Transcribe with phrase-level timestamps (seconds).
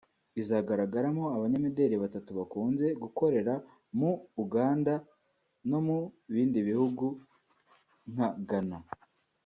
[0.41, 3.53] izagaragaramo abanyamideli batatu bakunze gukorera
[3.99, 4.11] mu
[4.43, 4.93] Uganda
[5.69, 5.97] no mu
[6.33, 7.05] bindi bihugu
[8.13, 8.77] nka Ghana